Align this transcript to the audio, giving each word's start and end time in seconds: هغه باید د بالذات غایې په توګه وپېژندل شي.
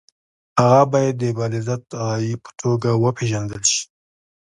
هغه 0.61 0.81
باید 0.93 1.15
د 1.21 1.23
بالذات 1.37 1.83
غایې 1.99 2.33
په 2.43 2.49
توګه 2.61 2.89
وپېژندل 3.03 3.63
شي. 3.71 3.83